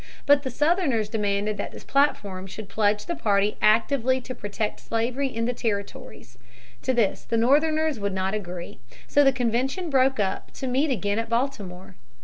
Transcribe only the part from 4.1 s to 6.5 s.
to protect slavery in the territories.